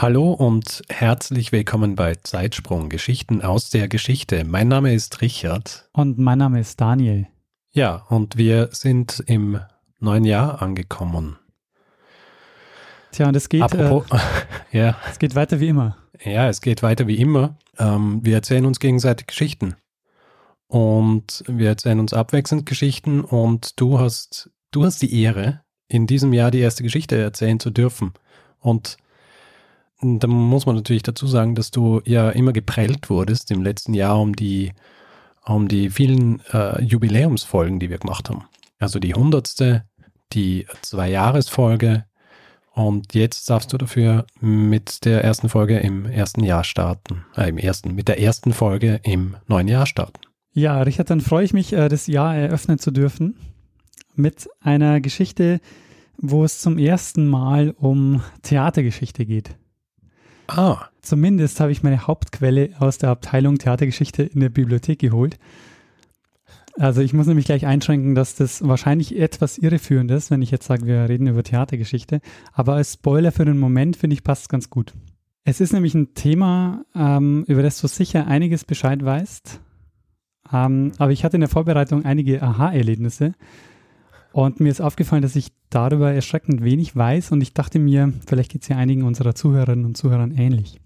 [0.00, 4.44] Hallo und herzlich willkommen bei Zeitsprung Geschichten aus der Geschichte.
[4.44, 5.90] Mein Name ist Richard.
[5.92, 7.26] Und mein Name ist Daniel.
[7.70, 9.60] Ja, und wir sind im
[9.98, 11.38] neuen Jahr angekommen.
[13.12, 14.18] Tja, und es geht, Apropos, äh,
[14.78, 14.96] ja.
[15.10, 15.98] es geht weiter wie immer.
[16.24, 17.58] Ja, es geht weiter wie immer.
[17.78, 19.74] Ähm, wir erzählen uns gegenseitig Geschichten.
[20.66, 26.32] Und wir erzählen uns abwechselnd Geschichten und du hast, du hast die Ehre, in diesem
[26.32, 28.14] Jahr die erste Geschichte erzählen zu dürfen.
[28.60, 28.96] Und
[30.02, 34.20] da muss man natürlich dazu sagen, dass du ja immer geprellt wurdest im letzten Jahr
[34.20, 34.72] um die,
[35.44, 38.44] um die vielen äh, Jubiläumsfolgen, die wir gemacht haben.
[38.78, 39.84] Also die hundertste,
[40.32, 42.04] die Zwei-Jahres-Folge
[42.72, 47.24] und jetzt darfst du dafür mit der ersten Folge im ersten Jahr starten.
[47.36, 50.20] Äh, im ersten, mit der ersten Folge im neuen Jahr starten.
[50.52, 53.36] Ja, Richard, dann freue ich mich, äh, das Jahr eröffnen zu dürfen
[54.14, 55.60] mit einer Geschichte,
[56.16, 59.56] wo es zum ersten Mal um Theatergeschichte geht.
[60.56, 60.88] Ah.
[61.00, 65.38] Zumindest habe ich meine Hauptquelle aus der Abteilung Theatergeschichte in der Bibliothek geholt.
[66.78, 70.66] Also ich muss nämlich gleich einschränken, dass das wahrscheinlich etwas irreführend ist, wenn ich jetzt
[70.66, 72.20] sage, wir reden über Theatergeschichte.
[72.52, 74.92] Aber als Spoiler für den Moment finde ich passt ganz gut.
[75.44, 79.60] Es ist nämlich ein Thema, ähm, über das du sicher einiges Bescheid weißt.
[80.52, 83.32] Ähm, aber ich hatte in der Vorbereitung einige Aha-Erlebnisse.
[84.32, 88.52] Und mir ist aufgefallen, dass ich darüber erschreckend wenig weiß und ich dachte mir, vielleicht
[88.52, 90.80] geht es ja einigen unserer Zuhörerinnen und Zuhörern ähnlich.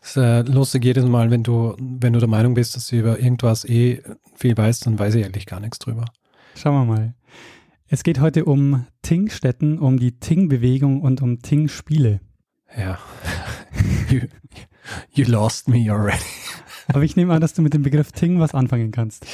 [0.00, 2.96] Das ist äh, lustig jedes Mal, wenn du, wenn du der Meinung bist, dass du
[2.96, 4.02] über irgendwas eh
[4.36, 6.04] viel weißt, dann weiß ich eigentlich gar nichts drüber.
[6.54, 7.14] Schauen wir mal.
[7.88, 12.20] Es geht heute um Tingstätten, um die Ting-Bewegung und um Ting-Spiele.
[12.76, 12.98] Ja.
[14.10, 14.20] you,
[15.12, 16.22] you lost me already.
[16.88, 19.26] Aber ich nehme an, dass du mit dem Begriff Ting was anfangen kannst.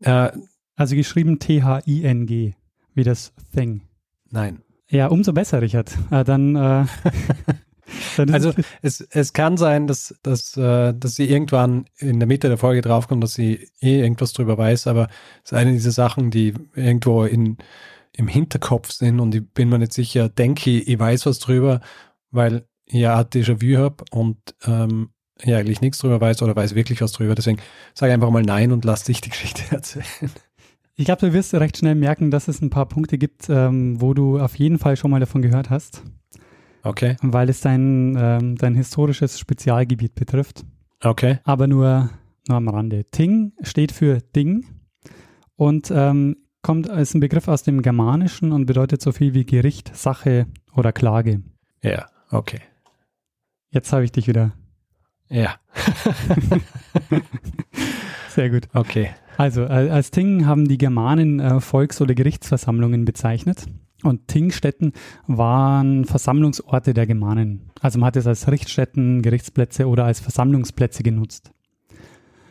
[0.00, 0.30] Äh,
[0.76, 2.54] also geschrieben T-H-I-N-G
[2.94, 3.82] wie das Thing.
[4.30, 4.62] Nein.
[4.88, 5.96] Ja, umso besser, Richard.
[6.10, 6.84] Äh, dann, äh,
[8.16, 12.48] dann also es, es kann sein, dass, dass, äh, dass sie irgendwann in der Mitte
[12.48, 15.08] der Folge draufkommt, dass sie eh irgendwas drüber weiß, aber
[15.44, 17.56] es ist eine dieser Sachen, die irgendwo in,
[18.12, 21.80] im Hinterkopf sind und ich bin mir nicht sicher, denke ich, ich weiß was drüber,
[22.30, 24.36] weil ich ja Déjà-vu habe und
[24.66, 25.10] ähm,
[25.42, 27.34] ja eigentlich nichts drüber weiß oder weiß wirklich was drüber.
[27.34, 27.60] Deswegen
[27.94, 30.04] sage einfach mal nein und lass dich die Geschichte erzählen.
[31.02, 34.14] Ich glaube, du wirst recht schnell merken, dass es ein paar Punkte gibt, ähm, wo
[34.14, 36.04] du auf jeden Fall schon mal davon gehört hast.
[36.84, 37.16] Okay.
[37.22, 40.64] Weil es dein, ähm, dein historisches Spezialgebiet betrifft.
[41.02, 41.40] Okay.
[41.42, 42.10] Aber nur,
[42.46, 43.04] nur am Rande.
[43.10, 44.64] Ting steht für Ding
[45.56, 49.96] und ähm, kommt als ein Begriff aus dem Germanischen und bedeutet so viel wie Gericht,
[49.96, 51.42] Sache oder Klage.
[51.82, 52.60] Ja, okay.
[53.70, 54.52] Jetzt habe ich dich wieder.
[55.28, 55.56] Ja.
[58.28, 58.68] Sehr gut.
[58.72, 59.10] Okay.
[59.36, 63.66] Also, als Ting haben die Germanen äh, Volks- oder Gerichtsversammlungen bezeichnet.
[64.02, 64.92] Und Tingstätten
[65.26, 67.70] waren Versammlungsorte der Germanen.
[67.80, 71.52] Also man hat es als Richtstätten, Gerichtsplätze oder als Versammlungsplätze genutzt.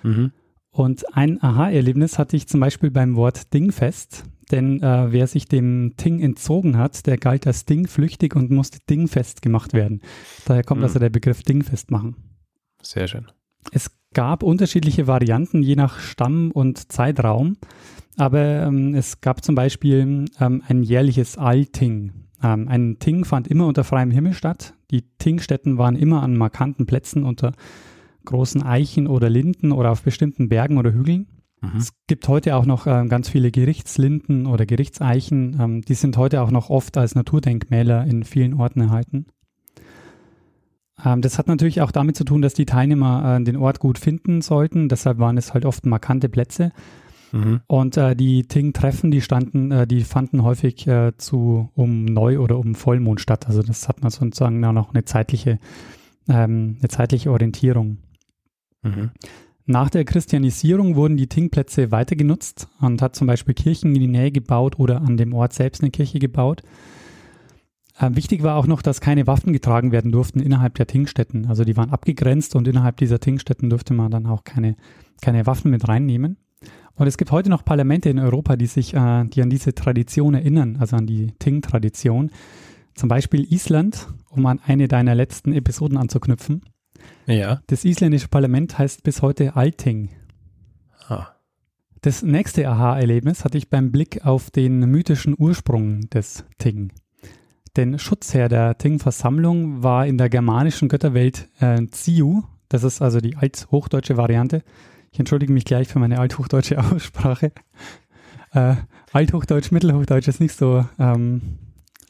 [0.03, 0.31] Mhm.
[0.71, 4.23] Und ein Aha-Erlebnis hatte ich zum Beispiel beim Wort Dingfest.
[4.51, 9.41] Denn äh, wer sich dem Ting entzogen hat, der galt als Dingflüchtig und musste Dingfest
[9.41, 10.01] gemacht werden.
[10.45, 10.85] Daher kommt mhm.
[10.85, 12.15] also der Begriff Dingfest machen.
[12.81, 13.27] Sehr schön.
[13.71, 17.57] Es gab unterschiedliche Varianten je nach Stamm und Zeitraum,
[18.17, 22.11] aber ähm, es gab zum Beispiel ähm, ein jährliches Alting.
[22.43, 24.73] Ähm, ein Ting fand immer unter freiem Himmel statt.
[24.91, 27.53] Die Tingstätten waren immer an markanten Plätzen unter
[28.25, 31.27] großen Eichen oder Linden oder auf bestimmten Bergen oder Hügeln.
[31.61, 31.77] Mhm.
[31.77, 35.57] Es gibt heute auch noch äh, ganz viele Gerichtslinden oder Gerichtseichen.
[35.59, 39.27] Ähm, die sind heute auch noch oft als Naturdenkmäler in vielen Orten erhalten.
[41.03, 43.97] Ähm, das hat natürlich auch damit zu tun, dass die Teilnehmer äh, den Ort gut
[43.97, 44.89] finden sollten.
[44.89, 46.71] Deshalb waren es halt oft markante Plätze.
[47.31, 47.61] Mhm.
[47.67, 52.57] Und äh, die Ting-Treffen, die standen, äh, die fanden häufig äh, zu um Neu- oder
[52.57, 53.47] um Vollmond statt.
[53.47, 55.59] Also das hat man sozusagen auch noch eine zeitliche,
[56.27, 57.97] ähm, eine zeitliche Orientierung.
[58.83, 59.11] Mhm.
[59.65, 64.07] Nach der Christianisierung wurden die Ting-Plätze weiter genutzt und hat zum Beispiel Kirchen in die
[64.07, 66.63] Nähe gebaut oder an dem Ort selbst eine Kirche gebaut.
[68.01, 71.45] Ähm, wichtig war auch noch, dass keine Waffen getragen werden durften innerhalb der Tingstätten.
[71.47, 74.75] Also die waren abgegrenzt und innerhalb dieser Tingstätten durfte man dann auch keine,
[75.21, 76.37] keine Waffen mit reinnehmen.
[76.95, 80.33] Und es gibt heute noch Parlamente in Europa, die sich, äh, die an diese Tradition
[80.33, 82.31] erinnern, also an die Ting-Tradition.
[82.95, 86.61] Zum Beispiel Island um an eine deiner letzten Episoden anzuknüpfen.
[87.25, 87.61] Ja.
[87.67, 90.09] Das isländische Parlament heißt bis heute Alting.
[91.07, 91.27] Ah.
[92.01, 96.91] Das nächste Aha-Erlebnis hatte ich beim Blick auf den mythischen Ursprung des Ting.
[97.77, 103.37] Denn Schutzherr der Ting-Versammlung war in der germanischen Götterwelt äh, Ziu, das ist also die
[103.37, 104.63] althochdeutsche Variante.
[105.11, 107.51] Ich entschuldige mich gleich für meine althochdeutsche Aussprache.
[108.53, 108.75] Äh,
[109.13, 111.41] Althochdeutsch, Mittelhochdeutsch ist nicht so, ähm,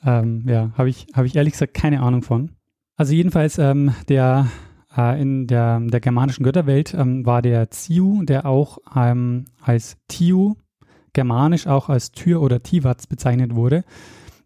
[0.03, 2.51] ähm, ja, habe ich, hab ich ehrlich gesagt keine Ahnung von.
[2.95, 4.47] Also jedenfalls ähm, der
[4.95, 10.55] äh, in der, der germanischen Götterwelt ähm, war der Ziu, der auch ähm, als Tiu,
[11.13, 13.83] germanisch auch als Tür oder Tivats bezeichnet wurde.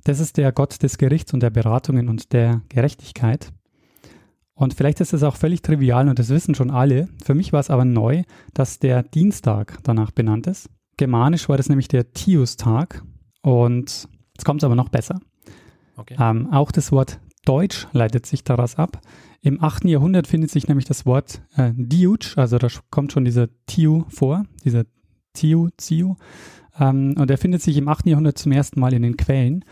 [0.06, 3.52] Das ist der Gott des Gerichts und der Beratungen und der Gerechtigkeit.
[4.54, 7.10] Und vielleicht ist es auch völlig trivial und das wissen schon alle.
[7.24, 8.22] Für mich war es aber neu,
[8.54, 10.70] dass der Dienstag danach benannt ist.
[10.98, 13.04] Germanisch war das nämlich der Tiustag.
[13.42, 15.20] Und jetzt kommt es aber noch besser.
[15.98, 16.16] Okay.
[16.20, 19.02] Ähm, auch das Wort Deutsch leitet sich daraus ab.
[19.42, 19.86] Im 8.
[19.86, 24.46] Jahrhundert findet sich nämlich das Wort äh, Diuch, also da kommt schon dieser Tiu vor,
[24.64, 24.86] dieser
[25.34, 26.16] Tiu, Ziu.
[26.80, 28.06] Ähm, und er findet sich im 8.
[28.06, 29.66] Jahrhundert zum ersten Mal in den Quellen.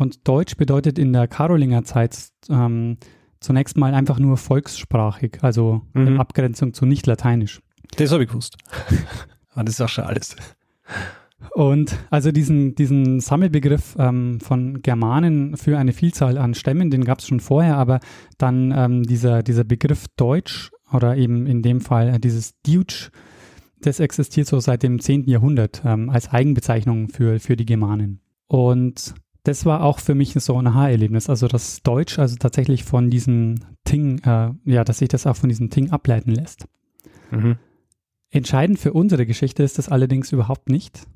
[0.00, 2.16] Und Deutsch bedeutet in der Karolingerzeit
[2.48, 2.96] ähm,
[3.38, 6.06] zunächst mal einfach nur volkssprachig, also Mhm.
[6.06, 7.60] in Abgrenzung zu nicht-lateinisch.
[7.96, 8.56] Das habe ich gewusst.
[9.50, 10.36] Aber das ist auch schon alles.
[11.54, 17.18] Und also diesen, diesen Sammelbegriff ähm, von Germanen für eine Vielzahl an Stämmen, den gab
[17.18, 18.00] es schon vorher, aber
[18.38, 23.10] dann ähm, dieser, dieser Begriff Deutsch oder eben in dem Fall äh, dieses Deutsch,
[23.82, 25.24] das existiert so seit dem 10.
[25.24, 28.20] Jahrhundert ähm, als Eigenbezeichnung für, für die Germanen.
[28.46, 29.14] Und
[29.44, 33.56] das war auch für mich so ein Aha-Erlebnis, also das Deutsch, also tatsächlich von diesem
[33.84, 36.66] Ting, äh, ja, dass sich das auch von diesem Ting ableiten lässt.
[37.30, 37.56] Mhm.
[38.30, 41.06] Entscheidend für unsere Geschichte ist das allerdings überhaupt nicht.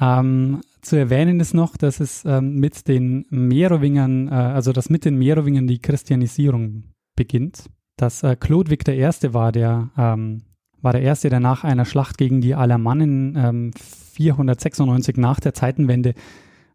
[0.00, 5.04] Ähm, zu erwähnen ist noch, dass es ähm, mit den Merowingern, äh, also dass mit
[5.04, 6.84] den Merowingern die Christianisierung
[7.16, 7.64] beginnt.
[7.96, 9.10] Dass äh, Chlodwig I.
[9.34, 10.42] war der, ähm,
[10.80, 13.70] war der Erste, der nach einer Schlacht gegen die Alamannen ähm,
[14.14, 16.14] 496 nach der Zeitenwende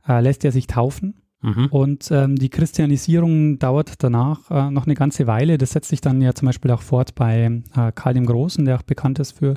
[0.07, 1.21] äh, lässt er sich taufen.
[1.41, 1.67] Mhm.
[1.67, 5.57] Und ähm, die Christianisierung dauert danach äh, noch eine ganze Weile.
[5.57, 8.77] Das setzt sich dann ja zum Beispiel auch fort bei äh, Karl dem Großen, der
[8.77, 9.55] auch bekannt ist für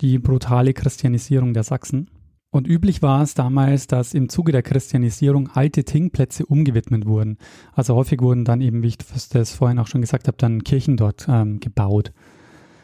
[0.00, 2.08] die brutale Christianisierung der Sachsen.
[2.50, 7.38] Und üblich war es damals, dass im Zuge der Christianisierung alte Tingplätze umgewidmet wurden.
[7.72, 8.98] Also häufig wurden dann eben, wie ich
[9.30, 12.12] das vorhin auch schon gesagt habe, dann Kirchen dort ähm, gebaut.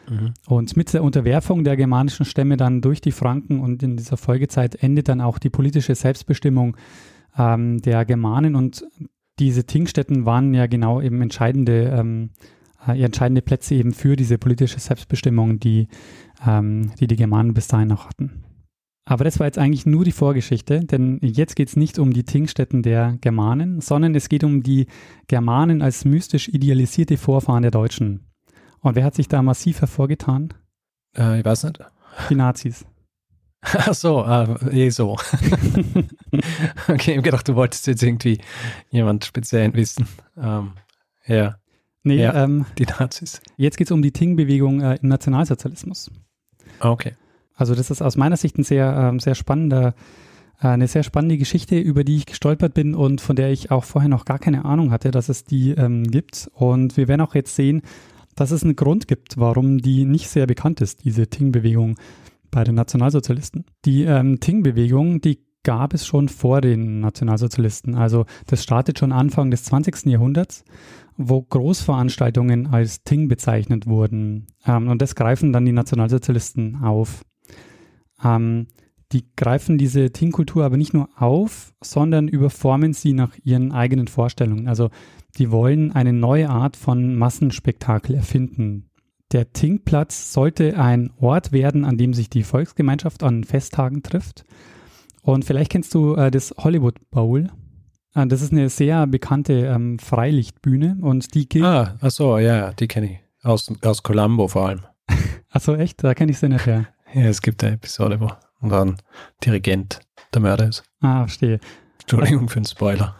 [0.09, 0.33] Mhm.
[0.47, 4.75] Und mit der Unterwerfung der germanischen Stämme dann durch die Franken und in dieser Folgezeit
[4.75, 6.75] endet dann auch die politische Selbstbestimmung
[7.37, 8.85] ähm, der Germanen und
[9.39, 12.31] diese Tingstätten waren ja genau eben entscheidende, ähm,
[12.85, 15.87] äh, entscheidende Plätze eben für diese politische Selbstbestimmung, die,
[16.45, 18.43] ähm, die die Germanen bis dahin noch hatten.
[19.05, 22.25] Aber das war jetzt eigentlich nur die Vorgeschichte, denn jetzt geht es nicht um die
[22.25, 24.85] Tingstätten der Germanen, sondern es geht um die
[25.27, 28.28] Germanen als mystisch idealisierte Vorfahren der Deutschen.
[28.81, 30.53] Und wer hat sich da massiv hervorgetan?
[31.17, 31.79] Äh, ich weiß nicht.
[32.29, 32.85] Die Nazis.
[33.61, 35.13] Ach so, äh, eh so.
[36.87, 38.39] okay, ich habe gedacht, du wolltest jetzt irgendwie
[38.89, 40.07] jemand speziell wissen.
[40.37, 40.71] Ähm,
[41.25, 41.55] ja,
[42.03, 42.43] Nee, Ja.
[42.45, 43.41] ähm, die Nazis.
[43.57, 46.09] jetzt geht es um die Ting-Bewegung äh, im Nationalsozialismus.
[46.79, 47.15] Okay.
[47.55, 49.93] Also das ist aus meiner Sicht ein sehr, ähm, sehr spannender,
[50.61, 53.83] äh, eine sehr spannende Geschichte, über die ich gestolpert bin und von der ich auch
[53.83, 56.49] vorher noch gar keine Ahnung hatte, dass es die ähm, gibt.
[56.53, 57.81] Und wir werden auch jetzt sehen,
[58.39, 61.97] dass es einen Grund gibt, warum die nicht sehr bekannt ist, diese Ting-Bewegung
[62.51, 63.65] bei den Nationalsozialisten.
[63.85, 67.95] Die ähm, Ting-Bewegung, die gab es schon vor den Nationalsozialisten.
[67.95, 70.05] Also das startet schon Anfang des 20.
[70.05, 70.63] Jahrhunderts,
[71.17, 74.47] wo Großveranstaltungen als Ting bezeichnet wurden.
[74.65, 77.25] Ähm, und das greifen dann die Nationalsozialisten auf.
[78.23, 78.67] Ähm,
[79.11, 84.67] die greifen diese Ting-Kultur aber nicht nur auf, sondern überformen sie nach ihren eigenen Vorstellungen.
[84.67, 84.91] Also
[85.39, 88.89] die wollen eine neue Art von Massenspektakel erfinden.
[89.31, 94.43] Der Ting-Platz sollte ein Ort werden, an dem sich die Volksgemeinschaft an Festtagen trifft.
[95.21, 97.49] Und vielleicht kennst du äh, das Hollywood Bowl.
[98.15, 101.65] Äh, das ist eine sehr bekannte ähm, Freilichtbühne und die gilt.
[101.65, 103.19] Ah, ach so, ja, die kenne ich.
[103.43, 104.81] Aus, aus Columbo vor allem.
[105.49, 106.03] Achso, echt?
[106.03, 106.87] Da kenne ich sie nicht her.
[107.13, 108.29] Ja, es gibt eine Episode, wo
[108.61, 108.97] und ein
[109.45, 110.01] Dirigent
[110.33, 110.83] der Mörder ist.
[110.99, 111.59] Ah, verstehe.
[112.01, 113.15] Entschuldigung für den Spoiler.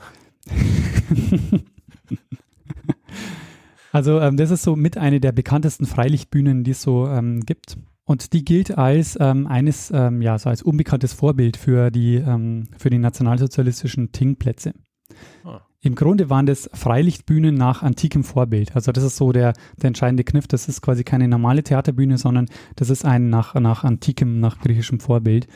[3.92, 7.78] Also ähm, das ist so mit eine der bekanntesten Freilichtbühnen, die es so ähm, gibt.
[8.06, 12.68] Und die gilt als ähm, eines, ähm, ja, so als unbekanntes Vorbild für die, ähm,
[12.78, 14.74] für die nationalsozialistischen Ting-Plätze.
[15.44, 15.62] Ah.
[15.82, 18.76] Im Grunde waren das Freilichtbühnen nach antikem Vorbild.
[18.76, 20.48] Also das ist so der, der entscheidende Kniff.
[20.48, 25.00] Das ist quasi keine normale Theaterbühne, sondern das ist ein nach, nach antikem, nach griechischem
[25.00, 25.48] Vorbild.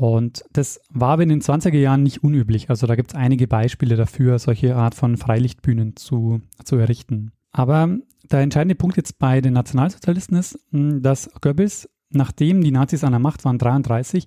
[0.00, 2.70] Und das war aber in den 20er Jahren nicht unüblich.
[2.70, 7.32] Also da gibt es einige Beispiele dafür, solche Art von Freilichtbühnen zu, zu errichten.
[7.52, 7.98] Aber
[8.30, 13.12] der entscheidende Punkt jetzt bei den Nationalsozialisten ist, hm, dass Goebbels, nachdem die Nazis an
[13.12, 14.24] der Macht waren, 33,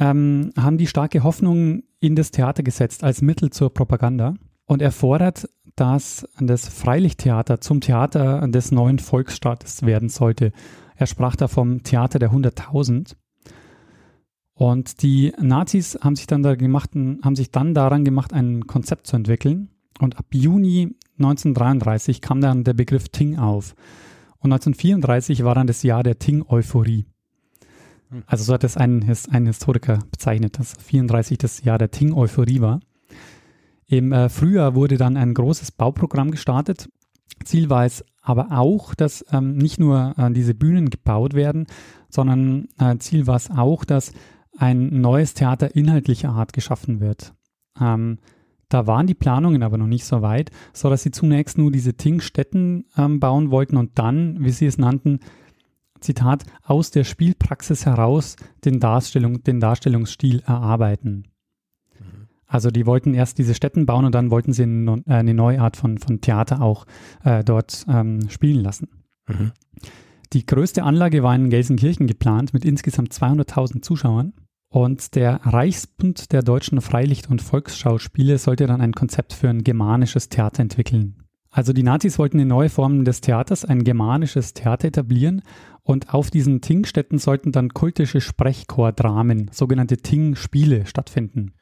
[0.00, 4.34] ähm, haben die starke Hoffnung in das Theater gesetzt als Mittel zur Propaganda.
[4.66, 10.50] Und er fordert, dass das Freilichttheater zum Theater des neuen Volksstaates werden sollte.
[10.96, 13.14] Er sprach da vom Theater der 100.000.
[14.62, 19.08] Und die Nazis haben sich dann da gemacht, haben sich dann daran gemacht, ein Konzept
[19.08, 19.70] zu entwickeln.
[19.98, 23.74] Und ab Juni 1933 kam dann der Begriff Ting auf.
[24.38, 27.06] Und 1934 war dann das Jahr der Ting-Euphorie.
[28.10, 28.22] Hm.
[28.28, 32.78] Also so hat es ein, ein Historiker bezeichnet, dass 34 das Jahr der Ting-Euphorie war.
[33.88, 36.88] Im äh, Frühjahr wurde dann ein großes Bauprogramm gestartet.
[37.42, 41.66] Ziel war es aber auch, dass ähm, nicht nur äh, diese Bühnen gebaut werden,
[42.10, 44.12] sondern äh, Ziel war es auch, dass
[44.56, 47.34] ein neues Theater inhaltlicher Art geschaffen wird.
[47.80, 48.18] Ähm,
[48.68, 51.94] da waren die Planungen aber noch nicht so weit, so dass sie zunächst nur diese
[51.94, 55.20] Tingstätten ähm, bauen wollten und dann, wie sie es nannten,
[56.00, 61.28] Zitat, aus der Spielpraxis heraus den, Darstellung, den Darstellungsstil erarbeiten.
[61.98, 62.28] Mhm.
[62.46, 65.60] Also die wollten erst diese Stätten bauen und dann wollten sie eine, äh, eine neue
[65.60, 66.86] Art von, von Theater auch
[67.24, 68.88] äh, dort ähm, spielen lassen.
[69.28, 69.52] Mhm.
[70.32, 74.32] Die größte Anlage war in Gelsenkirchen geplant mit insgesamt 200.000 Zuschauern.
[74.72, 80.30] Und der Reichsbund der deutschen Freilicht- und Volksschauspiele sollte dann ein Konzept für ein germanisches
[80.30, 81.16] Theater entwickeln.
[81.50, 85.42] Also die Nazis wollten in neue Formen des Theaters ein germanisches Theater etablieren
[85.82, 91.52] und auf diesen Tingstätten sollten dann kultische Sprechchordramen, sogenannte Ting-Spiele stattfinden.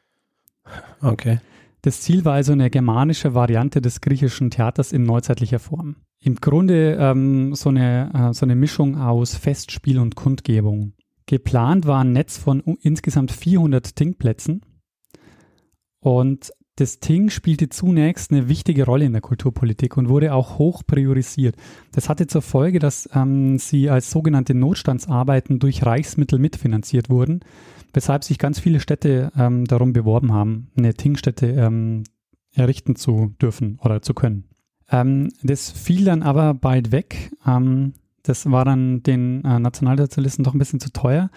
[1.01, 1.39] Okay.
[1.81, 5.97] Das Ziel war also eine germanische Variante des griechischen Theaters in neuzeitlicher Form.
[6.21, 10.93] Im Grunde ähm, so, eine, äh, so eine Mischung aus Festspiel und Kundgebung.
[11.25, 14.61] Geplant war ein Netz von insgesamt 400 Ting-Plätzen
[15.99, 20.83] und das Ting spielte zunächst eine wichtige Rolle in der Kulturpolitik und wurde auch hoch
[20.85, 21.55] priorisiert.
[21.91, 27.41] Das hatte zur Folge, dass ähm, sie als sogenannte Notstandsarbeiten durch Reichsmittel mitfinanziert wurden,
[27.93, 32.03] weshalb sich ganz viele Städte ähm, darum beworben haben, eine Tingstätte ähm,
[32.53, 34.45] errichten zu dürfen oder zu können.
[34.89, 37.31] Ähm, das fiel dann aber bald weg.
[37.45, 41.29] Ähm, das war dann den äh, Nationalsozialisten doch ein bisschen zu teuer.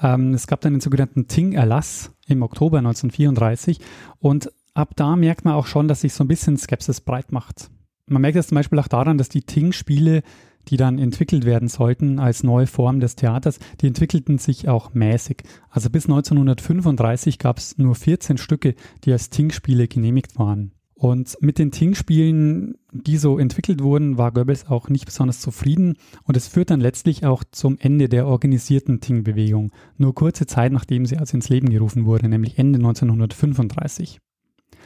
[0.00, 3.80] Ähm, es gab dann den sogenannten Ting-Erlass im Oktober 1934
[4.18, 7.70] und ab da merkt man auch schon, dass sich so ein bisschen Skepsis breit macht.
[8.06, 10.22] Man merkt das zum Beispiel auch daran, dass die Ting-Spiele,
[10.68, 15.42] die dann entwickelt werden sollten als neue Form des Theaters, die entwickelten sich auch mäßig.
[15.70, 18.74] Also bis 1935 gab es nur 14 Stücke,
[19.04, 20.72] die als Ting-Spiele genehmigt waren.
[21.02, 26.36] Und mit den Ting-Spielen, die so entwickelt wurden, war Goebbels auch nicht besonders zufrieden und
[26.36, 31.16] es führt dann letztlich auch zum Ende der organisierten Ting-Bewegung, nur kurze Zeit nachdem sie
[31.16, 34.20] also ins Leben gerufen wurde, nämlich Ende 1935.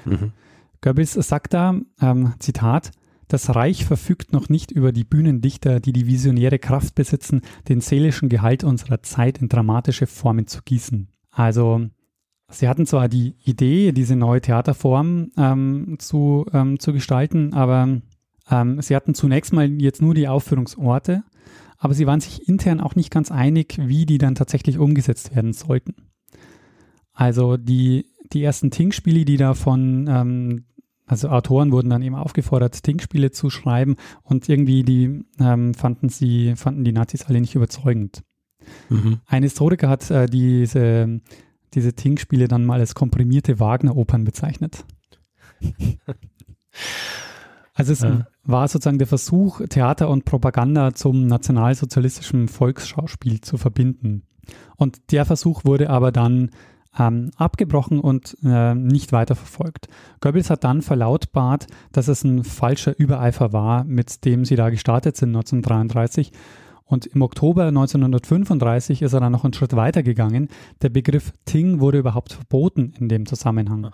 [0.07, 0.33] Mhm.
[0.81, 2.93] Goebbels sagt da, ähm, Zitat,
[3.29, 8.31] das Reich verfügt noch nicht über die Bühnendichter, die die visionäre Kraft besitzen, den seelischen
[8.31, 11.09] Gehalt unserer Zeit in dramatische Formen zu gießen.
[11.31, 11.91] Also
[12.49, 18.01] Sie hatten zwar die Idee, diese neue Theaterform ähm, zu, ähm, zu gestalten, aber
[18.51, 21.25] ähm, sie hatten zunächst mal jetzt nur die Aufführungsorte,
[21.79, 25.53] aber sie waren sich intern auch nicht ganz einig, wie die dann tatsächlich umgesetzt werden
[25.53, 25.95] sollten.
[27.13, 30.65] Also die, die ersten Ting-Spiele, die da von, ähm,
[31.07, 36.55] also Autoren wurden dann eben aufgefordert, Ting-Spiele zu schreiben und irgendwie die ähm, fanden sie,
[36.55, 38.23] fanden die Nazis alle nicht überzeugend.
[38.89, 39.21] Mhm.
[39.27, 41.21] Ein Historiker hat äh, diese
[41.75, 44.85] diese Ting-Spiele dann mal als komprimierte Wagner-Opern bezeichnet.
[47.77, 48.27] Also es ja.
[48.43, 54.23] war sozusagen der Versuch, Theater und Propaganda zum nationalsozialistischen Volksschauspiel zu verbinden.
[54.77, 56.51] Und der Versuch wurde aber dann
[56.99, 59.89] ähm, abgebrochen und äh, nicht weiter verfolgt.
[60.21, 65.17] Goebbels hat dann verlautbart, dass es ein falscher Übereifer war, mit dem sie da gestartet
[65.17, 66.33] sind 1933
[66.87, 70.49] und im Oktober 1935 ist er dann noch einen Schritt weiter gegangen.
[70.83, 73.91] Der Begriff Ting wurde überhaupt verboten in dem Zusammenhang.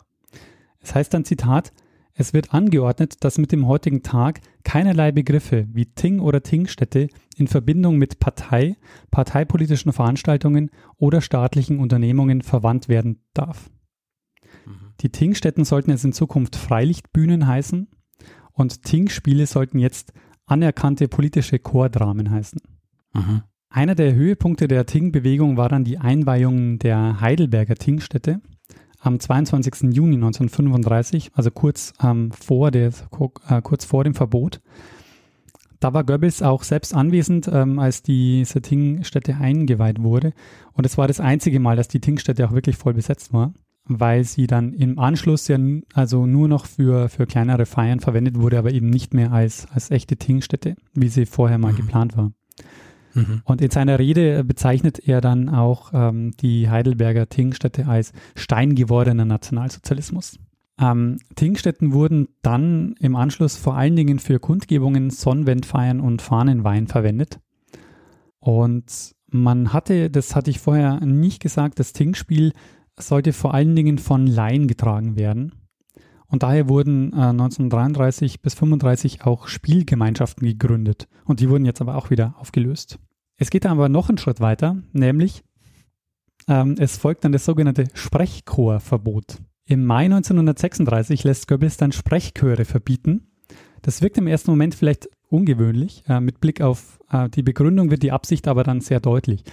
[0.80, 1.72] Es heißt dann Zitat,
[2.14, 7.48] es wird angeordnet, dass mit dem heutigen Tag keinerlei Begriffe wie Ting oder Tingstätte in
[7.48, 8.76] Verbindung mit Partei,
[9.10, 13.70] parteipolitischen Veranstaltungen oder staatlichen Unternehmungen verwandt werden darf.
[14.66, 14.92] Mhm.
[15.00, 17.88] Die Tingstätten sollten jetzt in Zukunft Freilichtbühnen heißen
[18.52, 20.12] und Tingspiele sollten jetzt
[20.44, 22.60] anerkannte politische Chordramen heißen.
[23.12, 23.42] Mhm.
[23.68, 28.40] Einer der Höhepunkte der Ting-Bewegung war dann die Einweihung der Heidelberger Tingstätte
[29.02, 29.94] am 22.
[29.94, 32.92] Juni 1935, also kurz, ähm, vor, der,
[33.48, 34.60] äh, kurz vor dem Verbot.
[35.80, 40.32] da war Goebbels auch selbst anwesend, ähm, als diese Tingstätte eingeweiht wurde.
[40.74, 43.52] Und es war das einzige Mal, dass die Tingstätte auch wirklich voll besetzt war,
[43.86, 45.58] weil sie dann im Anschluss ja
[45.92, 49.90] also nur noch für, für kleinere Feiern verwendet wurde, aber eben nicht mehr als, als
[49.90, 51.78] echte Tingstätte, wie sie vorher mal mhm.
[51.78, 52.30] geplant war.
[53.14, 53.42] Mhm.
[53.44, 60.38] Und in seiner Rede bezeichnet er dann auch ähm, die Heidelberger Tingstätte als steingewordener Nationalsozialismus.
[60.78, 67.38] Ähm, Tingstätten wurden dann im Anschluss vor allen Dingen für Kundgebungen, Sonnenwendfeiern und Fahnenwein verwendet.
[68.40, 72.52] Und man hatte, das hatte ich vorher nicht gesagt, das Tingspiel
[72.98, 75.52] sollte vor allen Dingen von Laien getragen werden.
[76.32, 81.06] Und daher wurden äh, 1933 bis 1935 auch Spielgemeinschaften gegründet.
[81.26, 82.98] Und die wurden jetzt aber auch wieder aufgelöst.
[83.36, 85.44] Es geht aber noch einen Schritt weiter, nämlich
[86.48, 89.42] ähm, es folgt dann das sogenannte Sprechchorverbot.
[89.66, 93.28] Im Mai 1936 lässt Goebbels dann Sprechchöre verbieten.
[93.82, 96.02] Das wirkt im ersten Moment vielleicht ungewöhnlich.
[96.08, 99.44] Äh, mit Blick auf äh, die Begründung wird die Absicht aber dann sehr deutlich.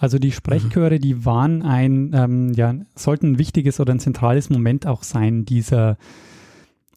[0.00, 1.00] Also die Sprechchöre, mhm.
[1.02, 5.98] die waren ein, ähm, ja, sollten ein wichtiges oder ein zentrales Moment auch sein dieser,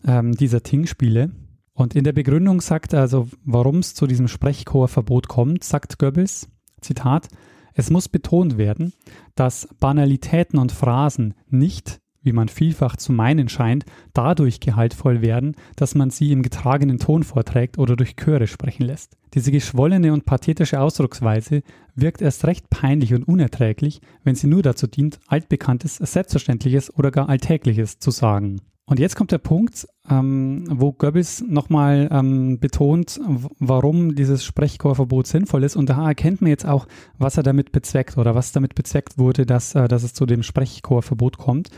[0.07, 1.31] ähm, dieser Ting-Spiele.
[1.73, 6.47] Und in der Begründung sagt er also, warum es zu diesem Sprechchorverbot kommt, sagt Goebbels,
[6.79, 7.27] Zitat,
[7.73, 8.93] es muss betont werden,
[9.35, 15.95] dass Banalitäten und Phrasen nicht wie man vielfach zu meinen scheint, dadurch gehaltvoll werden, dass
[15.95, 19.17] man sie im getragenen Ton vorträgt oder durch Chöre sprechen lässt.
[19.33, 21.63] Diese geschwollene und pathetische Ausdrucksweise
[21.95, 27.29] wirkt erst recht peinlich und unerträglich, wenn sie nur dazu dient, altbekanntes, selbstverständliches oder gar
[27.29, 28.61] alltägliches zu sagen.
[28.85, 33.19] Und jetzt kommt der Punkt, ähm, wo Goebbels nochmal ähm, betont,
[33.59, 35.77] warum dieses Sprechchorverbot sinnvoll ist.
[35.77, 36.85] Und da erkennt man jetzt auch,
[37.17, 40.43] was er damit bezweckt oder was damit bezweckt wurde, dass, äh, dass es zu dem
[40.43, 41.69] Sprechchorverbot kommt.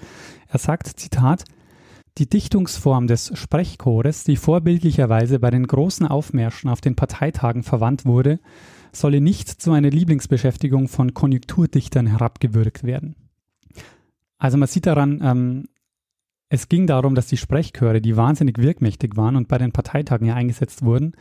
[0.47, 1.45] Er sagt, Zitat,
[2.17, 8.39] die Dichtungsform des Sprechchores, die vorbildlicherweise bei den großen Aufmärschen auf den Parteitagen verwandt wurde,
[8.93, 13.15] solle nicht zu einer Lieblingsbeschäftigung von Konjunkturdichtern herabgewürgt werden.
[14.38, 15.65] Also man sieht daran, ähm,
[16.50, 20.36] es ging darum, dass die Sprechchöre, die wahnsinnig wirkmächtig waren und bei den Parteitagen ja
[20.36, 21.14] eingesetzt wurden,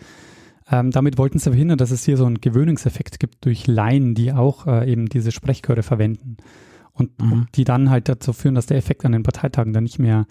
[0.71, 4.33] ähm, damit wollten sie verhindern, dass es hier so einen Gewöhnungseffekt gibt durch Laien, die
[4.33, 6.37] auch äh, eben diese Sprechchöre verwenden.
[6.93, 7.33] Und, mhm.
[7.33, 10.27] und, die dann halt dazu führen, dass der Effekt an den Parteitagen dann nicht mehr,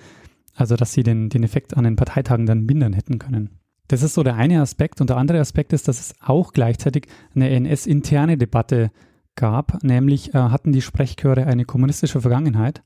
[0.55, 3.59] also dass sie den, den Effekt an den Parteitagen dann mindern hätten können.
[3.89, 5.01] Das ist so der eine Aspekt.
[5.01, 8.91] Und der andere Aspekt ist, dass es auch gleichzeitig eine NS-interne Debatte
[9.35, 12.81] gab, nämlich äh, hatten die Sprechchöre eine kommunistische Vergangenheit.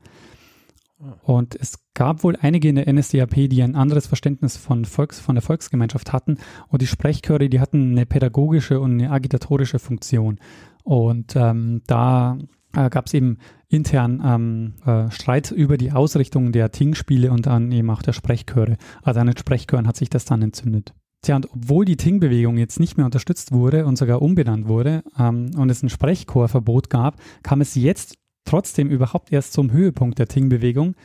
[1.21, 5.36] Und es gab wohl einige in der NSDAP, die ein anderes Verständnis von, Volks, von
[5.36, 6.38] der Volksgemeinschaft hatten.
[6.69, 10.39] Und die Sprechchöre, die hatten eine pädagogische und eine agitatorische Funktion.
[10.83, 12.38] Und ähm, da
[12.73, 17.71] äh, gab es eben intern ähm, äh, Streit über die Ausrichtung der Ting-Spiele und dann
[17.71, 18.77] eben auch der Sprechchöre.
[19.03, 20.93] Also an den Sprechchören hat sich das dann entzündet.
[21.21, 25.51] Tja, und obwohl die Ting-Bewegung jetzt nicht mehr unterstützt wurde und sogar umbenannt wurde ähm,
[25.57, 30.95] und es ein Sprechchorverbot gab, kam es jetzt trotzdem überhaupt erst zum Höhepunkt der Ting-Bewegung,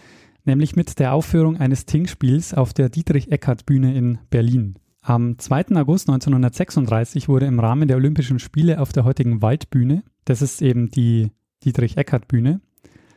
[0.44, 4.76] nämlich mit der Aufführung eines Ting-Spiels auf der Dietrich-Eckart-Bühne in Berlin.
[5.02, 5.76] Am 2.
[5.76, 10.90] August 1936 wurde im Rahmen der Olympischen Spiele auf der heutigen Waldbühne, das ist eben
[10.90, 11.32] die
[11.64, 12.60] Dietrich-Eckart-Bühne,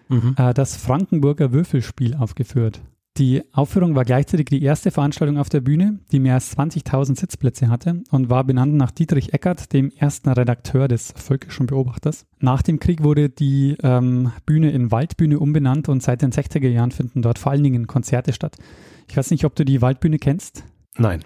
[0.09, 0.35] mhm.
[0.37, 2.81] äh, das Frankenburger Würfelspiel aufgeführt.
[3.17, 7.69] Die Aufführung war gleichzeitig die erste Veranstaltung auf der Bühne, die mehr als 20.000 Sitzplätze
[7.69, 12.25] hatte und war benannt nach Dietrich Eckert, dem ersten Redakteur des Völkischen Beobachters.
[12.39, 16.91] Nach dem Krieg wurde die ähm, Bühne in Waldbühne umbenannt und seit den 60er Jahren
[16.91, 18.57] finden dort vor allen Dingen Konzerte statt.
[19.07, 20.65] Ich weiß nicht, ob du die Waldbühne kennst.
[20.97, 21.23] Nein.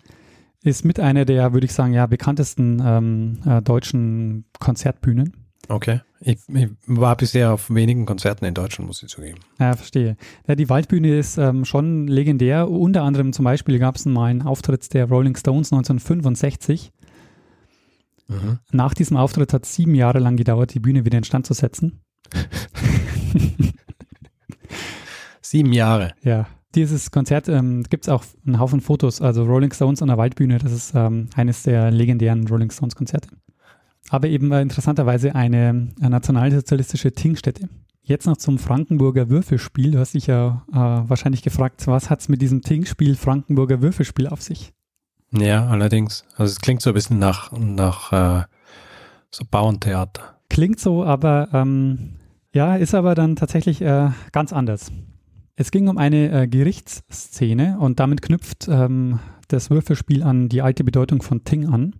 [0.63, 5.48] Ist mit einer der, würde ich sagen, ja, bekanntesten ähm, äh, deutschen Konzertbühnen.
[5.67, 6.01] Okay.
[6.21, 9.39] Ich, ich, war bisher auf wenigen Konzerten in Deutschland, muss ich zugeben.
[9.59, 10.17] Ja, verstehe.
[10.47, 12.69] Ja, die Waldbühne ist ähm, schon legendär.
[12.69, 16.91] Unter anderem zum Beispiel gab es mal einen Auftritt der Rolling Stones 1965.
[18.27, 18.59] Mhm.
[18.71, 21.53] Nach diesem Auftritt hat es sieben Jahre lang gedauert, die Bühne wieder in Stand zu
[21.53, 22.01] setzen.
[25.41, 26.13] sieben Jahre.
[26.23, 26.47] Ja.
[26.75, 30.59] Dieses Konzert ähm, gibt es auch einen Haufen Fotos, also Rolling Stones an der Waldbühne,
[30.59, 33.29] das ist ähm, eines der legendären Rolling Stones Konzerte
[34.09, 37.69] aber eben äh, interessanterweise eine, eine nationalsozialistische Tingstätte.
[38.01, 39.91] Jetzt noch zum Frankenburger Würfelspiel.
[39.91, 44.27] Du hast dich ja äh, wahrscheinlich gefragt, was hat es mit diesem Tingspiel Frankenburger Würfelspiel
[44.27, 44.73] auf sich?
[45.31, 46.25] Ja, allerdings.
[46.35, 48.45] Also es klingt so ein bisschen nach, nach äh,
[49.29, 50.39] so Bauerntheater.
[50.49, 52.15] Klingt so, aber ähm,
[52.51, 54.91] ja, ist aber dann tatsächlich äh, ganz anders.
[55.55, 59.19] Es ging um eine äh, Gerichtsszene und damit knüpft ähm,
[59.49, 61.93] das Würfelspiel an die alte Bedeutung von Ting an.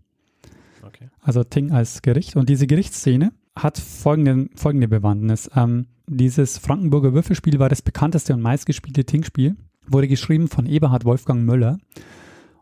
[0.90, 1.10] Okay.
[1.22, 2.36] Also Ting als Gericht.
[2.36, 5.50] Und diese Gerichtsszene hat folgende, folgende Bewandtnis.
[5.56, 9.56] Ähm, dieses Frankenburger Würfelspiel war das bekannteste und meistgespielte Ting-Spiel,
[9.88, 11.78] wurde geschrieben von Eberhard Wolfgang Möller.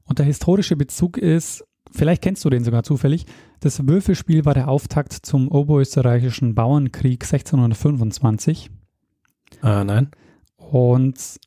[0.03, 3.25] Und der historische Bezug ist, vielleicht kennst du den sogar zufällig.
[3.61, 8.69] Das Würfelspiel war der Auftakt zum oberösterreichischen Bauernkrieg 1625.
[9.63, 10.11] Äh, nein.
[10.57, 11.39] Und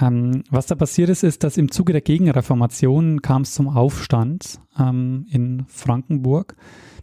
[0.00, 4.60] ähm, was da passiert ist, ist, dass im Zuge der Gegenreformation kam es zum Aufstand
[4.78, 6.56] ähm, in Frankenburg.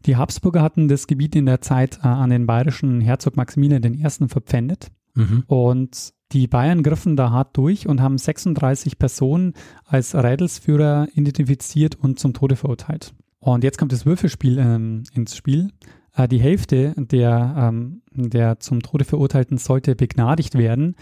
[0.06, 4.28] Die Habsburger hatten das Gebiet in der Zeit äh, an den bayerischen Herzog Maximilian I.
[4.28, 4.92] verpfändet.
[5.16, 5.44] Mhm.
[5.48, 9.54] Und die Bayern griffen da hart durch und haben 36 Personen
[9.86, 13.14] als Rädelsführer identifiziert und zum Tode verurteilt.
[13.40, 15.70] Und jetzt kommt das Würfelspiel ähm, ins Spiel.
[16.16, 20.96] Äh, die Hälfte der, ähm, der zum Tode Verurteilten sollte begnadigt werden.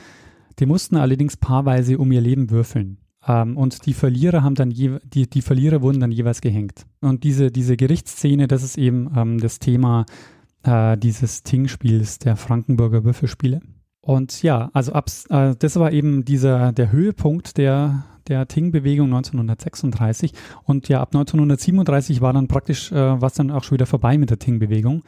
[0.61, 2.99] Die mussten allerdings paarweise um ihr Leben würfeln.
[3.27, 6.85] Ähm, und die Verlierer haben dann je, die, die Verlierer wurden dann jeweils gehängt.
[7.01, 10.05] Und diese, diese Gerichtsszene, das ist eben ähm, das Thema
[10.61, 13.61] äh, dieses Ting-Spiels, der Frankenburger Würfelspiele.
[14.01, 20.33] Und ja, also abs, äh, das war eben dieser der Höhepunkt der der Ting-Bewegung 1936
[20.65, 24.29] und ja ab 1937 war dann praktisch äh, was dann auch schon wieder vorbei mit
[24.29, 25.01] der Ting-Bewegung.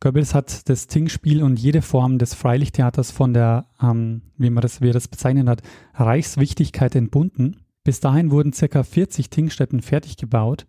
[0.00, 4.80] Goebbels hat das Ting-Spiel und jede Form des Freilichttheaters von der, ähm, wie man das,
[4.80, 5.62] wie er das bezeichnet hat,
[5.94, 7.56] Reichswichtigkeit entbunden.
[7.84, 10.66] Bis dahin wurden circa 40 Tingstätten fertig gebaut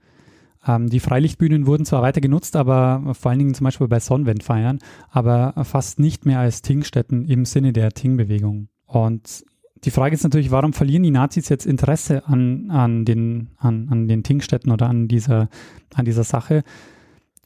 [0.67, 4.79] ähm, die Freilichtbühnen wurden zwar weiter genutzt, aber vor allen Dingen zum Beispiel bei Sonnenwendfeiern,
[5.09, 8.67] aber fast nicht mehr als Tingstätten im Sinne der Ting-Bewegung.
[8.85, 9.43] Und
[9.83, 14.07] die Frage ist natürlich, warum verlieren die Nazis jetzt Interesse an, an, den, an, an
[14.07, 15.49] den Tingstätten oder an dieser,
[15.95, 16.63] an dieser Sache?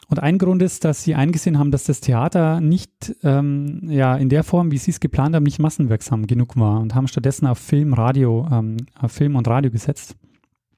[0.07, 4.29] Und ein Grund ist, dass sie eingesehen haben, dass das Theater nicht ähm, ja, in
[4.29, 7.57] der Form, wie sie es geplant haben, nicht massenwirksam genug war und haben stattdessen auf
[7.57, 10.15] Film, Radio, ähm, auf Film und Radio gesetzt.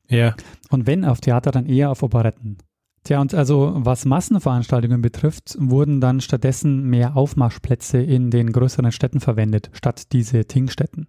[0.09, 0.35] Ja.
[0.69, 2.57] Und wenn auf Theater, dann eher auf Operetten.
[3.03, 9.19] Tja, und also was Massenveranstaltungen betrifft, wurden dann stattdessen mehr Aufmarschplätze in den größeren Städten
[9.19, 11.07] verwendet, statt diese Tingstätten.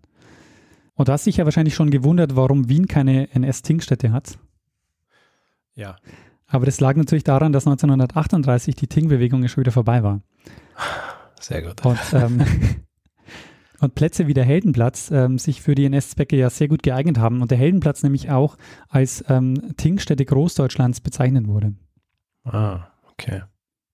[0.94, 4.38] Und du hast dich ja wahrscheinlich schon gewundert, warum Wien keine NS-Tingstätte hat.
[5.74, 5.96] Ja.
[6.48, 10.22] Aber das lag natürlich daran, dass 1938 die Ting-Bewegung schon wieder vorbei war.
[11.40, 11.84] Sehr gut.
[11.84, 12.44] Und ähm,
[13.80, 17.42] und Plätze wie der Heldenplatz ähm, sich für die NS-Zwecke ja sehr gut geeignet haben
[17.42, 18.56] und der Heldenplatz nämlich auch
[18.88, 21.74] als ähm, Tingstätte Großdeutschlands bezeichnet wurde.
[22.44, 23.42] Ah, okay.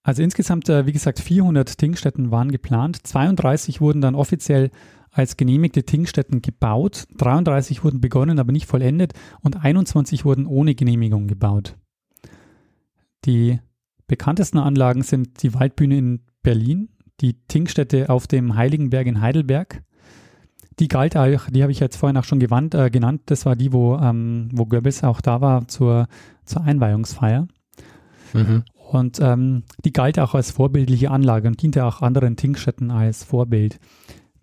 [0.02, 3.06] Also insgesamt, äh, wie gesagt, 400 Tingstätten waren geplant.
[3.06, 4.70] 32 wurden dann offiziell
[5.10, 7.06] als genehmigte Tingstätten gebaut.
[7.16, 9.12] 33 wurden begonnen, aber nicht vollendet.
[9.40, 11.76] Und 21 wurden ohne Genehmigung gebaut.
[13.24, 13.58] Die
[14.06, 19.82] bekanntesten Anlagen sind die Waldbühne in Berlin, die Tingstätte auf dem Heiligenberg in Heidelberg.
[20.80, 23.22] Die galt auch, die habe ich jetzt vorhin auch schon gewandt, äh, genannt.
[23.26, 26.08] Das war die, wo, ähm, wo Goebbels auch da war zur,
[26.44, 27.46] zur Einweihungsfeier.
[28.32, 28.64] Mhm.
[28.74, 33.78] Und ähm, die galt auch als vorbildliche Anlage und diente auch anderen Tingstätten als Vorbild.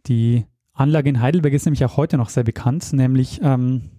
[0.07, 3.91] Die Anlage in Heidelberg ist nämlich auch heute noch sehr bekannt, nämlich ähm,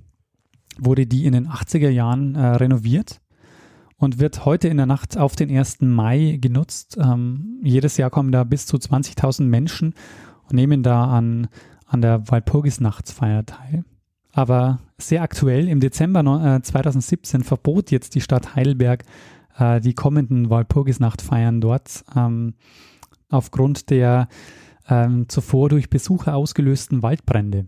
[0.78, 3.20] wurde die in den 80er Jahren äh, renoviert
[4.02, 5.80] und wird heute in der Nacht auf den 1.
[5.82, 6.98] Mai genutzt.
[7.00, 9.94] Ähm, jedes Jahr kommen da bis zu 20.000 Menschen
[10.48, 11.48] und nehmen da an,
[11.86, 13.84] an der Walpurgisnachtsfeier teil.
[14.32, 16.20] Aber sehr aktuell, im Dezember
[16.56, 19.04] äh, 2017 verbot jetzt die Stadt Heidelberg
[19.56, 22.54] äh, die kommenden Walpurgisnachtfeiern dort ähm,
[23.28, 24.28] aufgrund der
[24.88, 27.66] ähm, zuvor durch Besucher ausgelösten Waldbrände.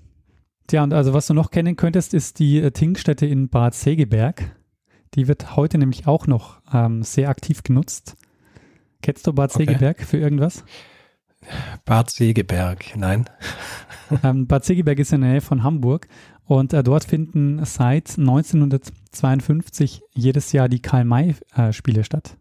[0.66, 4.56] Tja, und also was du noch kennen könntest, ist die äh, Tinkstätte in Bad Segeberg.
[5.14, 8.16] Die wird heute nämlich auch noch ähm, sehr aktiv genutzt.
[9.02, 9.66] Kennst du Bad okay.
[9.66, 10.64] Segeberg für irgendwas?
[11.84, 13.28] Bad Segeberg, nein.
[14.24, 16.08] ähm, Bad Segeberg ist in der Nähe von Hamburg
[16.46, 22.36] und äh, dort finden seit 1952 jedes Jahr die Karl-May-Spiele statt.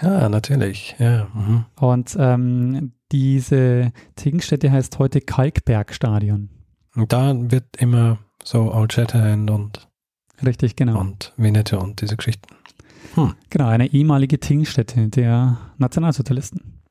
[0.00, 0.96] Ja, natürlich.
[0.98, 1.28] Ja.
[1.32, 1.66] Mhm.
[1.76, 6.50] Und ähm, diese Tingstätte heißt heute Kalkbergstadion.
[6.96, 9.88] Und da wird immer so Old Shatterhand und
[10.44, 11.00] Richtig, genau.
[11.00, 12.54] Und Winnetou und diese Geschichten.
[13.14, 13.34] Hm.
[13.50, 16.82] Genau, eine ehemalige Tingstätte der Nationalsozialisten.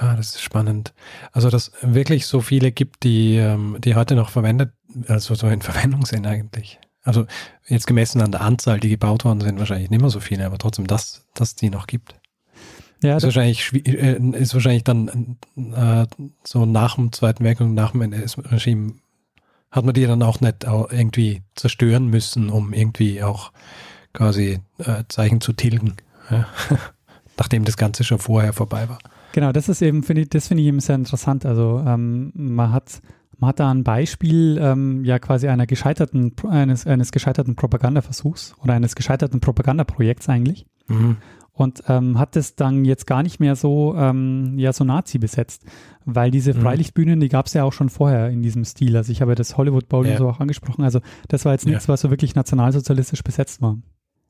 [0.00, 0.94] Ja, das ist spannend.
[1.32, 4.72] Also, dass wirklich so viele gibt, die, ähm, die heute noch verwendet,
[5.06, 6.80] also so in Verwendung sind eigentlich.
[7.04, 7.26] Also
[7.66, 10.58] jetzt gemessen an der Anzahl, die gebaut worden sind, wahrscheinlich nicht mehr so viele, aber
[10.58, 12.14] trotzdem, dass es die noch gibt.
[13.02, 16.06] Ja, ist, wahrscheinlich, äh, ist wahrscheinlich dann äh,
[16.44, 18.94] so nach dem Zweiten Weltkrieg, nach dem NS-Regime
[19.72, 23.52] hat man die dann auch nicht irgendwie zerstören müssen, um irgendwie auch
[24.12, 25.94] quasi äh, Zeichen zu tilgen,
[26.30, 26.46] ja?
[27.38, 28.98] nachdem das Ganze schon vorher vorbei war.
[29.32, 31.46] Genau, das ist eben, finde ich, das finde ich eben sehr interessant.
[31.46, 33.00] Also ähm, man hat
[33.38, 38.74] man hat da ein Beispiel ähm, ja quasi einer gescheiterten, eines, eines gescheiterten Propagandaversuchs oder
[38.74, 40.66] eines gescheiterten Propagandaprojekts eigentlich.
[40.86, 41.16] Mhm
[41.52, 45.64] und ähm, hat es dann jetzt gar nicht mehr so, ähm, ja, so Nazi besetzt,
[46.04, 46.62] weil diese mhm.
[46.62, 48.96] Freilichtbühnen, die gab es ja auch schon vorher in diesem Stil.
[48.96, 50.16] Also ich habe das Hollywood Bowl ja.
[50.16, 50.82] so auch angesprochen.
[50.82, 51.92] Also das war jetzt nichts, ja.
[51.92, 53.78] was so wirklich nationalsozialistisch besetzt war.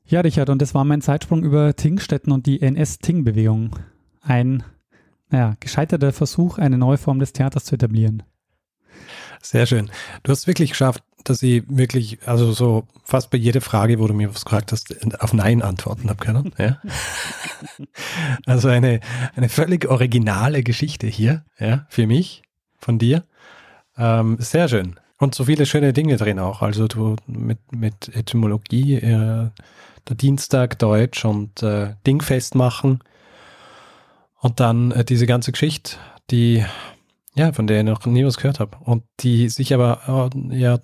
[0.05, 3.77] Ja, Richard, und das war mein Zeitsprung über Tingstetten und die NS-Ting-Bewegung.
[4.21, 4.63] Ein
[5.29, 8.23] naja, gescheiterter Versuch, eine neue Form des Theaters zu etablieren.
[9.43, 9.91] Sehr schön.
[10.23, 14.13] Du hast wirklich geschafft, dass ich wirklich, also so fast bei jeder Frage, wo du
[14.13, 16.53] mir was gefragt hast, auf Nein antworten habe können.
[16.57, 16.81] Ja?
[18.45, 19.01] also eine,
[19.35, 22.43] eine völlig originale Geschichte hier, ja, für mich,
[22.77, 23.25] von dir.
[23.97, 24.99] Ähm, sehr schön.
[25.17, 26.61] Und so viele schöne Dinge drin auch.
[26.61, 29.49] Also du mit, mit Etymologie, äh,
[30.09, 32.99] der Dienstag Deutsch und äh, Dingfest machen.
[34.39, 35.97] Und dann äh, diese ganze Geschichte,
[36.31, 36.65] die,
[37.35, 38.77] ja, von der ich noch nie was gehört habe.
[38.79, 40.79] Und die sich aber äh, ja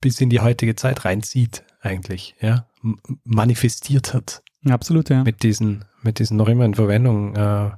[0.00, 2.66] bis in die heutige Zeit reinzieht, eigentlich, ja,
[3.24, 4.42] manifestiert hat.
[4.68, 5.24] Absolut, ja.
[5.24, 7.70] Mit diesen, mit diesen noch immer in Verwendung, äh,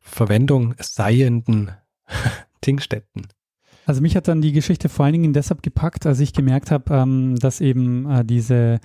[0.00, 1.72] Verwendung seienden
[2.66, 3.28] Dingstätten.
[3.86, 6.94] Also mich hat dann die Geschichte vor allen Dingen deshalb gepackt, als ich gemerkt habe,
[6.94, 8.80] ähm, dass eben äh, diese,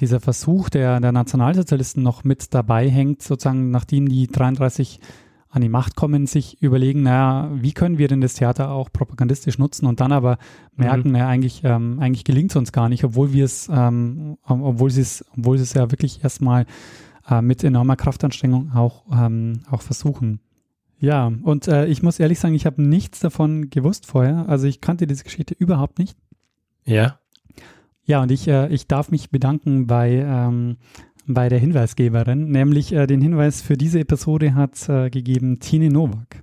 [0.00, 5.00] dieser Versuch der, der Nationalsozialisten noch mit dabei hängt, sozusagen nachdem die 33
[5.52, 9.58] an die Macht kommen, sich überlegen, naja, wie können wir denn das Theater auch propagandistisch
[9.58, 10.38] nutzen und dann aber
[10.76, 11.12] merken, mhm.
[11.12, 15.02] naja, eigentlich, ähm, eigentlich gelingt es uns gar nicht, obwohl wir es, ähm, obwohl sie
[15.02, 16.64] es, obwohl sie es ja wirklich erstmal
[17.28, 20.40] äh, mit enormer Kraftanstrengung auch, ähm, auch versuchen.
[20.98, 24.48] Ja, und äh, ich muss ehrlich sagen, ich habe nichts davon gewusst vorher.
[24.48, 26.16] Also ich kannte diese Geschichte überhaupt nicht.
[26.86, 27.18] Ja.
[28.04, 30.78] Ja, und ich, äh, ich darf mich bedanken bei ähm,
[31.34, 36.42] bei der Hinweisgeberin, nämlich äh, den Hinweis für diese Episode hat äh, gegeben Tine Nowak,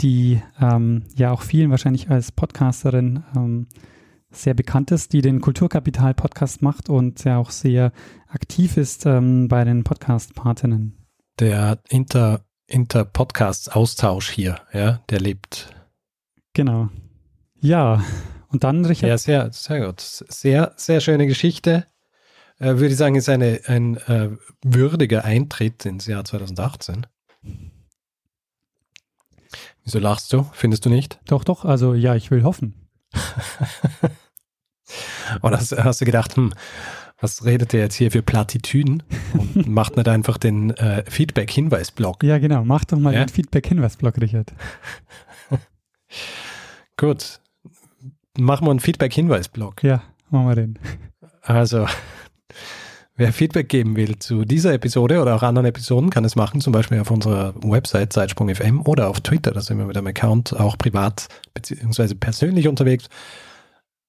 [0.00, 3.66] die ähm, ja auch vielen wahrscheinlich als Podcasterin ähm,
[4.30, 7.92] sehr bekannt ist, die den Kulturkapital-Podcast macht und ja auch sehr
[8.28, 10.98] aktiv ist ähm, bei den Podcast-Partinnen.
[11.38, 15.70] Der Inter, Inter-Podcasts-Austausch hier, ja, der lebt.
[16.52, 16.88] Genau.
[17.60, 18.02] Ja,
[18.48, 19.08] und dann, Richard.
[19.08, 20.00] Ja, sehr, sehr gut.
[20.00, 21.86] Sehr, sehr schöne Geschichte
[22.64, 24.30] äh, würde ich sagen, ist eine, ein äh,
[24.62, 27.06] würdiger Eintritt ins Jahr 2018.
[29.84, 30.46] Wieso lachst du?
[30.52, 31.20] Findest du nicht?
[31.26, 31.66] Doch, doch.
[31.66, 32.88] Also ja, ich will hoffen.
[35.42, 36.54] Oder hast, hast, du gedacht, hm,
[37.20, 39.02] was redet der jetzt hier für Plattitüden
[39.34, 42.22] und macht nicht einfach den äh, Feedback-Hinweis-Blog?
[42.22, 42.64] Ja, genau.
[42.64, 43.24] Mach doch mal ja?
[43.24, 44.52] den Feedback-Hinweis-Blog, Richard.
[46.96, 47.40] Gut.
[48.38, 49.82] Machen wir einen Feedback-Hinweis-Blog.
[49.82, 50.78] Ja, machen wir den.
[51.42, 51.86] Also,
[53.16, 56.72] Wer Feedback geben will zu dieser Episode oder auch anderen Episoden, kann es machen, zum
[56.72, 60.76] Beispiel auf unserer Website Zeitsprung.fm oder auf Twitter, da sind wir mit einem Account auch
[60.76, 62.14] privat bzw.
[62.14, 63.06] persönlich unterwegs.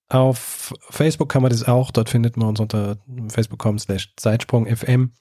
[0.09, 2.97] Auf Facebook kann man das auch, dort findet man uns unter
[3.29, 5.11] facebook.com slash Zeitsprung.fm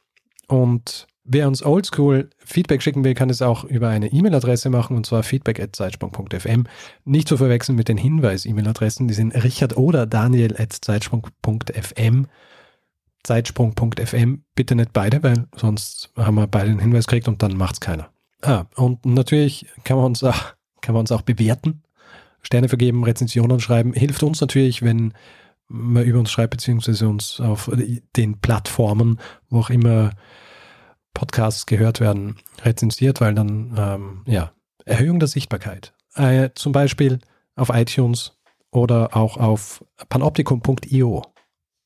[0.49, 5.05] und wer uns oldschool Feedback schicken will, kann es auch über eine E-Mail-Adresse machen und
[5.05, 6.65] zwar feedback.zeitsprung.fm.
[7.05, 12.29] Nicht zu verwechseln mit den Hinweis-E-Mail-Adressen, die sind richard oder daniel.zeitsprung.fm zeitsprung.fm.
[14.55, 17.81] Bitte nicht beide, weil sonst haben wir beide einen Hinweis gekriegt und dann macht es
[17.81, 18.11] keiner.
[18.43, 21.83] Ah, und natürlich kann man uns auch, kann man uns auch bewerten,
[22.43, 23.95] Sterne vergeben, Rezensionen schreiben.
[23.95, 25.15] Hilft uns natürlich, wenn
[25.69, 27.71] man über uns schreibt, beziehungsweise uns auf
[28.17, 30.11] den Plattformen, wo auch immer
[31.15, 34.53] Podcasts gehört werden, rezensiert, weil dann, ähm, ja,
[34.85, 35.95] Erhöhung der Sichtbarkeit.
[36.15, 37.21] Äh, zum Beispiel
[37.57, 38.37] auf iTunes
[38.71, 41.23] oder auch auf panoptikum.io.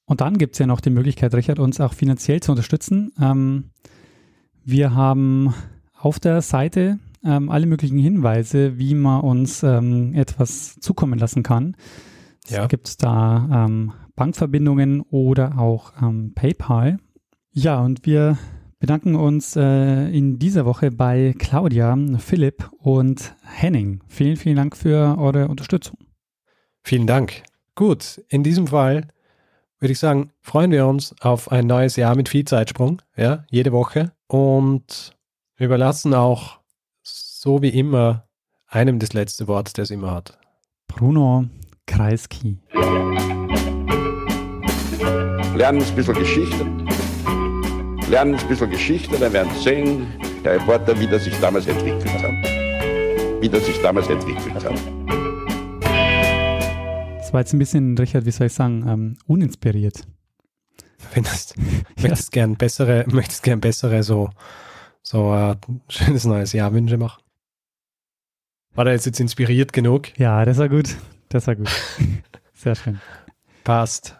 [0.08, 3.12] Und dann gibt es ja noch die Möglichkeit, Richard, uns auch finanziell zu unterstützen.
[3.20, 3.70] Ähm,
[4.64, 5.52] wir haben
[5.92, 11.76] auf der Seite ähm, alle möglichen Hinweise, wie man uns ähm, etwas zukommen lassen kann.
[12.48, 12.66] Ja.
[12.68, 16.98] Gibt es da ähm, Bankverbindungen oder auch ähm, PayPal.
[17.52, 18.38] Ja, und wir
[18.78, 24.02] bedanken uns äh, in dieser Woche bei Claudia, Philipp und Henning.
[24.08, 25.98] Vielen, vielen Dank für eure Unterstützung.
[26.82, 27.42] Vielen Dank.
[27.74, 29.08] Gut, in diesem Fall
[29.80, 33.72] würde ich sagen, freuen wir uns auf ein neues Jahr mit viel Zeitsprung, ja, jede
[33.72, 35.16] Woche und
[35.56, 36.58] überlassen auch
[37.02, 38.28] so wie immer
[38.66, 40.38] einem das letzte Wort, der es immer hat.
[40.88, 41.46] Bruno
[41.86, 42.58] Kreisky.
[45.54, 46.66] Lernen ein bisschen Geschichte.
[48.10, 50.06] Lernen ein bisschen Geschichte, dann werden Sie sehen,
[50.44, 53.40] der Reporter, wie das sich damals entwickelt hat.
[53.40, 55.27] Wie das sich damals entwickelt hat.
[57.28, 60.08] Das war jetzt ein bisschen, Richard, wie soll ich sagen, ähm, uninspiriert.
[60.96, 61.62] Findest, ja.
[62.00, 64.30] möchtest gern bessere, möchtest gern bessere so,
[65.02, 65.54] so äh,
[65.90, 67.22] schönes neues Jahr Wünsche machen?
[68.74, 70.18] War der jetzt, jetzt inspiriert genug?
[70.18, 70.96] Ja, das war gut.
[71.28, 71.68] Das war gut.
[72.54, 72.98] Sehr schön.
[73.62, 74.18] Passt.